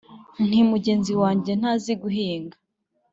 [0.47, 2.57] Nti "Mugenzi wanjye ntazi guhinga,